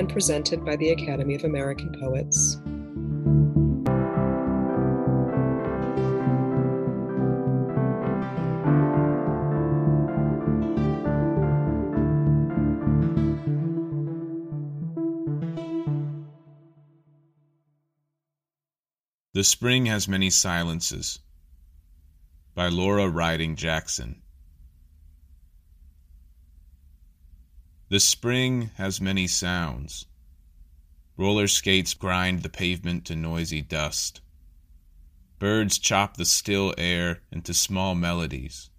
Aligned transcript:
and 0.00 0.08
presented 0.08 0.64
by 0.64 0.74
the 0.76 0.88
Academy 0.88 1.34
of 1.34 1.44
American 1.44 1.94
Poets. 2.00 2.56
The 19.34 19.44
Spring 19.44 19.84
Has 19.84 20.08
Many 20.08 20.30
Silences 20.30 21.18
by 22.54 22.68
Laura 22.68 23.06
Riding 23.06 23.54
Jackson. 23.54 24.22
The 27.90 27.98
spring 27.98 28.70
has 28.76 29.00
many 29.00 29.26
sounds. 29.26 30.06
Roller 31.16 31.48
skates 31.48 31.92
grind 31.92 32.44
the 32.44 32.48
pavement 32.48 33.04
to 33.06 33.16
noisy 33.16 33.62
dust. 33.62 34.20
Birds 35.40 35.76
chop 35.76 36.16
the 36.16 36.24
still 36.24 36.72
air 36.78 37.22
into 37.32 37.52
small 37.52 37.96
melodies. 37.96 38.70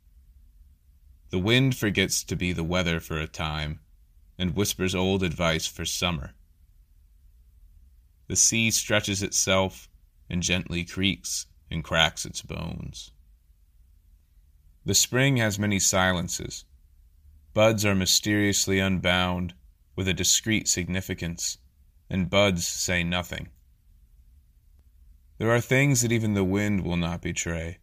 The 1.29 1.39
wind 1.39 1.75
forgets 1.75 2.23
to 2.23 2.37
be 2.37 2.53
the 2.53 2.63
weather 2.63 3.01
for 3.01 3.19
a 3.19 3.27
time 3.27 3.81
and 4.37 4.55
whispers 4.55 4.95
old 4.95 5.23
advice 5.23 5.67
for 5.67 5.83
summer. 5.83 6.31
The 8.27 8.37
sea 8.37 8.71
stretches 8.71 9.21
itself 9.21 9.89
and 10.29 10.41
gently 10.41 10.85
creaks 10.85 11.47
and 11.69 11.83
cracks 11.83 12.25
its 12.25 12.41
bones. 12.41 13.11
The 14.85 14.95
spring 14.95 15.35
has 15.35 15.59
many 15.59 15.79
silences. 15.79 16.63
Buds 17.53 17.85
are 17.85 17.95
mysteriously 17.95 18.79
unbound 18.79 19.53
with 19.95 20.07
a 20.07 20.13
discreet 20.13 20.67
significance, 20.69 21.57
and 22.09 22.29
buds 22.29 22.65
say 22.65 23.03
nothing. 23.03 23.49
There 25.37 25.51
are 25.51 25.59
things 25.59 26.01
that 26.01 26.11
even 26.11 26.33
the 26.33 26.45
wind 26.45 26.85
will 26.85 26.97
not 26.97 27.21
betray. 27.21 27.79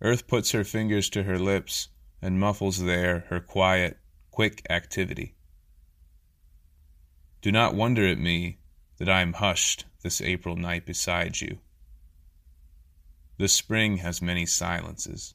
Earth 0.00 0.26
puts 0.26 0.52
her 0.52 0.64
fingers 0.64 1.10
to 1.10 1.24
her 1.24 1.38
lips 1.38 1.88
and 2.22 2.40
muffles 2.40 2.82
there 2.82 3.26
her 3.28 3.40
quiet, 3.40 3.98
quick 4.30 4.64
activity. 4.70 5.34
Do 7.42 7.52
not 7.52 7.74
wonder 7.74 8.06
at 8.06 8.18
me 8.18 8.58
that 8.96 9.08
I 9.10 9.20
am 9.20 9.34
hushed 9.34 9.84
this 10.02 10.22
April 10.22 10.56
night 10.56 10.86
beside 10.86 11.40
you. 11.40 11.58
The 13.36 13.48
spring 13.48 13.98
has 13.98 14.22
many 14.22 14.46
silences. 14.46 15.34